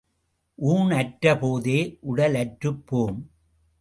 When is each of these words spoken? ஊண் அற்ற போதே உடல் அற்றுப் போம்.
ஊண் 0.59 0.91
அற்ற 0.91 1.37
போதே 1.37 1.97
உடல் 2.01 2.35
அற்றுப் 2.35 2.87
போம். 2.87 3.19